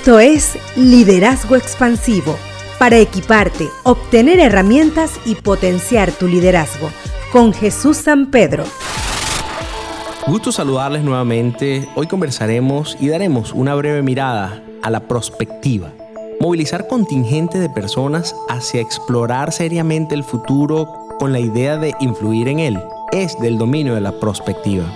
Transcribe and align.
Esto 0.00 0.18
es 0.18 0.56
Liderazgo 0.76 1.56
Expansivo, 1.56 2.34
para 2.78 2.96
equiparte, 2.96 3.68
obtener 3.82 4.40
herramientas 4.40 5.20
y 5.26 5.34
potenciar 5.34 6.10
tu 6.10 6.26
liderazgo, 6.26 6.88
con 7.30 7.52
Jesús 7.52 7.98
San 7.98 8.30
Pedro. 8.30 8.64
Gusto 10.26 10.52
saludarles 10.52 11.04
nuevamente. 11.04 11.86
Hoy 11.96 12.06
conversaremos 12.06 12.96
y 12.98 13.08
daremos 13.08 13.52
una 13.52 13.74
breve 13.74 14.00
mirada 14.00 14.62
a 14.82 14.88
la 14.88 15.00
prospectiva. 15.00 15.92
Movilizar 16.40 16.88
contingente 16.88 17.58
de 17.58 17.68
personas 17.68 18.34
hacia 18.48 18.80
explorar 18.80 19.52
seriamente 19.52 20.14
el 20.14 20.24
futuro 20.24 20.94
con 21.18 21.30
la 21.30 21.40
idea 21.40 21.76
de 21.76 21.94
influir 22.00 22.48
en 22.48 22.60
él 22.60 22.80
es 23.12 23.38
del 23.38 23.58
dominio 23.58 23.94
de 23.96 24.00
la 24.00 24.18
prospectiva. 24.18 24.86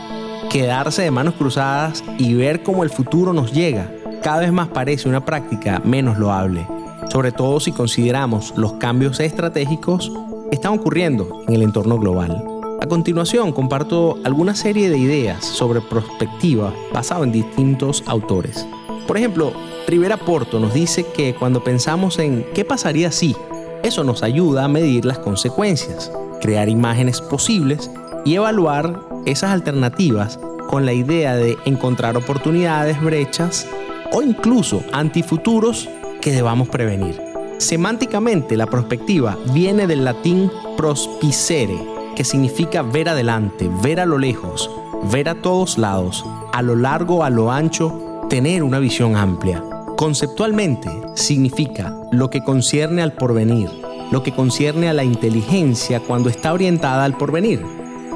Quedarse 0.48 1.02
de 1.02 1.10
manos 1.10 1.34
cruzadas 1.34 2.02
y 2.16 2.32
ver 2.32 2.62
cómo 2.62 2.84
el 2.84 2.90
futuro 2.90 3.34
nos 3.34 3.52
llega 3.52 3.90
cada 4.24 4.40
vez 4.40 4.52
más 4.52 4.68
parece 4.68 5.06
una 5.06 5.22
práctica 5.22 5.82
menos 5.84 6.18
loable, 6.18 6.66
sobre 7.10 7.30
todo 7.30 7.60
si 7.60 7.72
consideramos 7.72 8.54
los 8.56 8.72
cambios 8.74 9.20
estratégicos 9.20 10.10
que 10.48 10.56
están 10.56 10.72
ocurriendo 10.72 11.42
en 11.46 11.52
el 11.52 11.62
entorno 11.62 11.98
global. 11.98 12.42
A 12.80 12.86
continuación 12.86 13.52
comparto 13.52 14.16
alguna 14.24 14.54
serie 14.54 14.88
de 14.88 14.96
ideas 14.96 15.44
sobre 15.44 15.82
prospectiva 15.82 16.72
basado 16.90 17.22
en 17.22 17.32
distintos 17.32 18.02
autores. 18.06 18.66
Por 19.06 19.18
ejemplo, 19.18 19.52
Rivera 19.86 20.16
Porto 20.16 20.58
nos 20.58 20.72
dice 20.72 21.04
que 21.14 21.34
cuando 21.34 21.62
pensamos 21.62 22.18
en 22.18 22.46
qué 22.54 22.64
pasaría 22.64 23.12
si, 23.12 23.36
eso 23.82 24.04
nos 24.04 24.22
ayuda 24.22 24.64
a 24.64 24.68
medir 24.68 25.04
las 25.04 25.18
consecuencias, 25.18 26.10
crear 26.40 26.70
imágenes 26.70 27.20
posibles 27.20 27.90
y 28.24 28.36
evaluar 28.36 28.98
esas 29.26 29.50
alternativas 29.50 30.40
con 30.70 30.86
la 30.86 30.94
idea 30.94 31.36
de 31.36 31.58
encontrar 31.66 32.16
oportunidades, 32.16 32.98
brechas 33.02 33.68
o 34.12 34.22
incluso 34.22 34.82
antifuturos 34.92 35.88
que 36.20 36.32
debamos 36.32 36.68
prevenir. 36.68 37.20
Semánticamente, 37.58 38.56
la 38.56 38.66
prospectiva 38.66 39.38
viene 39.52 39.86
del 39.86 40.04
latín 40.04 40.50
prospicere, 40.76 41.78
que 42.16 42.24
significa 42.24 42.82
ver 42.82 43.08
adelante, 43.08 43.70
ver 43.82 44.00
a 44.00 44.06
lo 44.06 44.18
lejos, 44.18 44.70
ver 45.10 45.28
a 45.28 45.34
todos 45.34 45.78
lados, 45.78 46.24
a 46.52 46.62
lo 46.62 46.76
largo, 46.76 47.24
a 47.24 47.30
lo 47.30 47.50
ancho, 47.50 48.26
tener 48.28 48.62
una 48.62 48.78
visión 48.78 49.16
amplia. 49.16 49.62
Conceptualmente 49.96 50.90
significa 51.14 51.94
lo 52.10 52.30
que 52.30 52.42
concierne 52.42 53.02
al 53.02 53.12
porvenir, 53.12 53.70
lo 54.10 54.22
que 54.22 54.32
concierne 54.32 54.88
a 54.88 54.92
la 54.92 55.04
inteligencia 55.04 56.00
cuando 56.00 56.28
está 56.28 56.52
orientada 56.52 57.04
al 57.04 57.16
porvenir. 57.16 57.64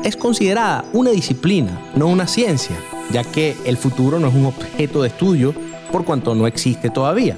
Es 0.04 0.16
considerada 0.16 0.84
una 0.92 1.10
disciplina, 1.10 1.80
no 1.94 2.06
una 2.08 2.26
ciencia, 2.26 2.76
ya 3.10 3.24
que 3.24 3.56
el 3.64 3.76
futuro 3.76 4.18
no 4.18 4.28
es 4.28 4.34
un 4.34 4.46
objeto 4.46 5.02
de 5.02 5.08
estudio, 5.08 5.54
por 5.90 6.04
cuanto 6.04 6.34
no 6.34 6.46
existe 6.46 6.90
todavía. 6.90 7.36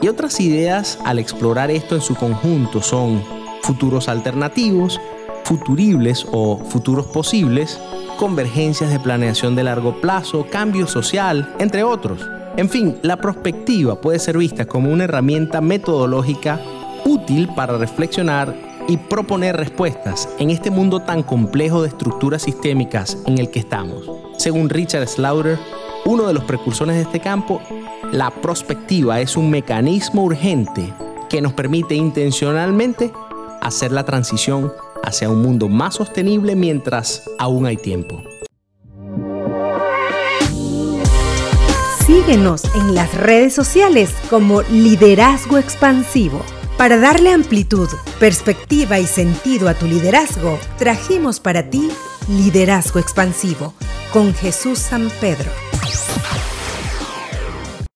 Y 0.00 0.08
otras 0.08 0.40
ideas 0.40 0.98
al 1.04 1.18
explorar 1.18 1.70
esto 1.70 1.94
en 1.94 2.00
su 2.00 2.14
conjunto 2.14 2.82
son 2.82 3.22
futuros 3.62 4.08
alternativos, 4.08 5.00
futuribles 5.44 6.26
o 6.32 6.58
futuros 6.58 7.06
posibles, 7.06 7.78
convergencias 8.18 8.90
de 8.90 9.00
planeación 9.00 9.54
de 9.54 9.64
largo 9.64 10.00
plazo, 10.00 10.46
cambio 10.50 10.86
social, 10.86 11.54
entre 11.58 11.84
otros. 11.84 12.28
En 12.56 12.68
fin, 12.68 12.98
la 13.02 13.16
prospectiva 13.16 14.00
puede 14.00 14.18
ser 14.18 14.36
vista 14.36 14.66
como 14.66 14.92
una 14.92 15.04
herramienta 15.04 15.60
metodológica 15.60 16.60
útil 17.04 17.48
para 17.54 17.78
reflexionar 17.78 18.54
y 18.88 18.96
proponer 18.96 19.56
respuestas 19.56 20.28
en 20.38 20.50
este 20.50 20.70
mundo 20.70 21.00
tan 21.00 21.22
complejo 21.22 21.82
de 21.82 21.88
estructuras 21.88 22.42
sistémicas 22.42 23.18
en 23.26 23.38
el 23.38 23.50
que 23.50 23.60
estamos. 23.60 24.10
Según 24.38 24.68
Richard 24.68 25.06
Slaughter, 25.08 25.58
uno 26.04 26.26
de 26.26 26.34
los 26.34 26.44
precursores 26.44 26.96
de 26.96 27.02
este 27.02 27.20
campo, 27.20 27.62
la 28.12 28.30
prospectiva 28.30 29.20
es 29.20 29.36
un 29.36 29.50
mecanismo 29.50 30.22
urgente 30.22 30.92
que 31.30 31.40
nos 31.40 31.54
permite 31.54 31.94
intencionalmente 31.94 33.10
hacer 33.62 33.90
la 33.90 34.04
transición 34.04 34.72
hacia 35.02 35.30
un 35.30 35.40
mundo 35.42 35.68
más 35.68 35.94
sostenible 35.94 36.54
mientras 36.54 37.22
aún 37.38 37.64
hay 37.66 37.78
tiempo. 37.78 38.22
Síguenos 42.06 42.64
en 42.74 42.94
las 42.94 43.14
redes 43.14 43.54
sociales 43.54 44.12
como 44.28 44.60
Liderazgo 44.62 45.56
Expansivo. 45.56 46.44
Para 46.76 46.98
darle 46.98 47.32
amplitud, 47.32 47.88
perspectiva 48.20 48.98
y 48.98 49.06
sentido 49.06 49.68
a 49.68 49.74
tu 49.74 49.86
liderazgo, 49.86 50.58
trajimos 50.78 51.40
para 51.40 51.70
ti 51.70 51.90
Liderazgo 52.28 52.98
Expansivo 52.98 53.72
con 54.12 54.34
Jesús 54.34 54.78
San 54.78 55.08
Pedro. 55.20 55.50